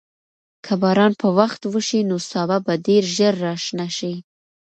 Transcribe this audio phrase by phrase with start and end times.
[0.65, 4.13] که باران په وخت وشي، نو سابه به ډېر ژر راشنه شي.